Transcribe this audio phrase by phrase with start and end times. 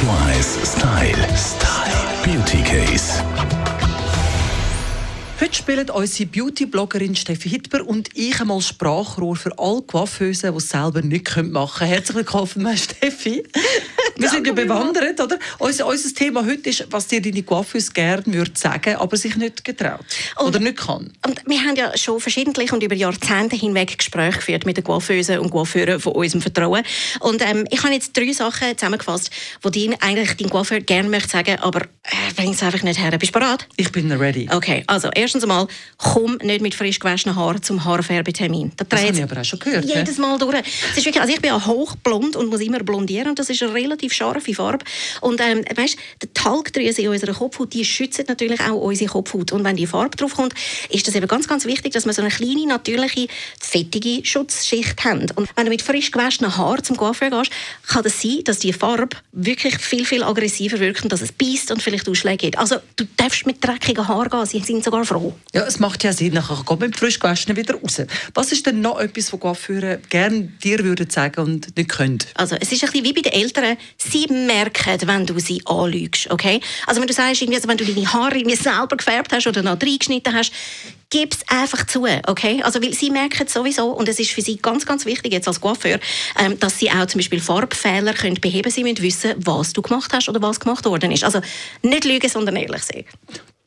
[0.00, 1.28] Radio 1 Style.
[1.36, 2.24] Style.
[2.24, 3.22] Beauty Case.
[5.38, 10.70] Heute spielen unsere Beauty-Bloggerin Steffi Hitber und ich einmal Sprachrohr für alle Coiffeusen, die es
[10.70, 11.90] selber nicht machen können.
[11.90, 13.42] Herzlich willkommen, Steffi.
[14.20, 15.38] Wir sind ja bewandert, oder?
[15.58, 19.64] Unser, unser Thema heute ist, was dir deine Coiffeuse gerne würde sagen, aber sich nicht
[19.64, 20.00] getraut
[20.36, 21.12] Und- oder nicht kann.
[21.26, 25.38] Und wir haben ja schon verschiedentlich und über Jahrzehnte hinweg Gespräche geführt mit den Coiffeusen
[25.38, 26.82] und Coiffeuren von unserem Vertrauen.
[27.20, 29.30] Und ähm, ich habe jetzt drei Sachen zusammengefasst,
[29.64, 33.16] die dir eigentlich dein Coiffeur gerne möchte sagen, aber äh, bring es einfach nicht her.
[33.18, 33.66] Bist du bereit?
[33.76, 34.48] Ich bin ready.
[34.50, 35.66] Okay, also erstens einmal,
[35.96, 38.72] komm nicht mit frisch gewaschenen Haaren zum Haarfärbetermin.
[38.76, 39.84] Da Das dreht habe ich aber auch schon gehört.
[39.84, 40.54] jedes Mal durch.
[40.90, 43.62] Es ist wirklich, also ich bin ja hochblond und muss immer blondieren und das ist
[43.62, 43.74] eine
[44.10, 44.84] relativ scharfe Farbe.
[45.20, 49.52] Und ähm, weißt, die Talgdrüse in unserer Kopfhaut, die schützt natürlich auch unsere Kopfhaut.
[49.52, 50.54] Und wenn die Farbe drauf kommt,
[50.90, 53.28] ist das eben ganz, ganz wichtig, dass wir so eine kleine, natürliche,
[53.60, 55.26] fettige Schutzschicht haben.
[55.34, 57.52] Und wenn du mit frisch gewaschenen Haaren zum Coiffeur gehst,
[57.86, 61.32] kann es das sein, dass die Farbe wirklich viel, viel aggressiver wirkt und dass es
[61.32, 62.58] beißt und vielleicht Ausschläge gibt.
[62.58, 65.34] Also du darfst mit dreckigen Haaren gehen, sie sind sogar froh.
[65.54, 68.02] Ja, es macht ja Sinn, nachher geht mit frisch gewaschenen wieder raus.
[68.34, 72.18] Was ist denn noch etwas, was Coiffeure gerne dir würden sagen und nicht können?
[72.34, 76.30] Also es ist ein bisschen wie bei den Eltern, sie merken, wenn du sie anlügst,
[76.30, 76.60] okay?
[76.86, 79.62] Also wenn du sagst, irgendwie, also wenn du deine Haare irgendwie selber gefärbt hast oder
[79.62, 80.52] noch reingeschnitten hast,
[81.10, 82.62] gib es einfach zu, okay?
[82.62, 85.48] Also weil sie merken es sowieso und es ist für sie ganz, ganz wichtig jetzt
[85.48, 85.98] als Coiffeur,
[86.38, 90.12] ähm, dass sie auch zum Beispiel Farbfehler können beheben Sie müssen wissen, was du gemacht
[90.12, 91.24] hast oder was gemacht worden ist.
[91.24, 91.40] Also
[91.82, 93.04] nicht lügen, sondern ehrlich sein.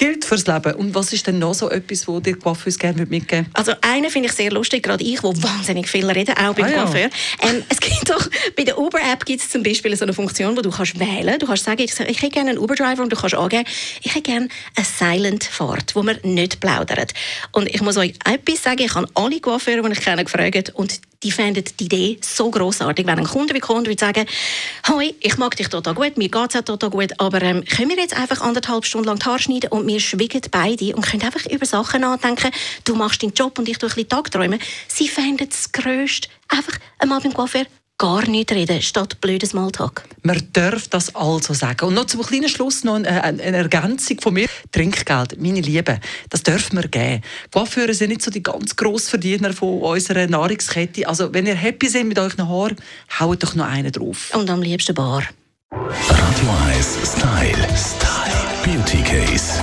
[0.00, 0.74] Gilt fürs Leben.
[0.76, 3.48] Und was ist denn noch so etwas, wo dir Coiffeuse gerne mitgeben?
[3.52, 6.70] Also einen finde ich sehr lustig, gerade ich, wo wahnsinnig viel rede, auch beim Ah,
[6.70, 6.84] ja.
[6.84, 7.10] Coiffeur.
[7.42, 8.26] Ähm, es gibt doch,
[8.56, 11.46] bei der Uber-App gibt es zum Beispiel so eine Funktion, wo du kannst wählen Du
[11.46, 13.68] kannst sagen, ich, ich hätte gerne einen Uber-Driver und du kannst angeben,
[14.00, 17.12] ich hätte gerne eine Silent-Fahrt, wo man nicht plaudert.
[17.52, 20.98] Und ich muss euch etwas sagen, ich habe alle Coiffeure, die ich kenne, gefragt und
[21.22, 24.26] die fänden die Idee so großartig, wenn ein Kunde Kunde würde sagen,
[24.88, 27.98] «Hoi, ich mag dich total gut, mir geht es total gut, aber ähm, können wir
[27.98, 31.44] jetzt einfach anderthalb Stunden lang die Haare schneiden und wir schwiegen beide und können einfach
[31.46, 32.50] über Sachen nachdenken,
[32.84, 36.78] du machst deinen Job und ich tue ein bisschen Tagträumen.» Sie fänden das Größte, einfach
[36.98, 37.66] einmal beim Coiffeur
[38.00, 40.04] gar nicht reden, statt blöden Smalltalk.
[40.22, 41.86] Man darf das also sagen.
[41.86, 44.48] Und noch zum kleinen Schluss noch eine, eine eine Ergänzung von mir.
[44.72, 46.00] Trinkgeld, meine Liebe,
[46.30, 47.22] das dürfen wir geben.
[47.52, 51.06] Coiffeure sind nicht so die ganz Grossverdiener von unserer Nahrungskette.
[51.06, 52.76] Also wenn ihr happy seid mit euren Haaren,
[53.20, 54.30] haut doch noch einen drauf.
[54.34, 55.24] Und am liebsten Bar.
[55.70, 57.68] Radio 1 Style.
[57.76, 58.30] Style.
[58.64, 59.62] Beauty Case.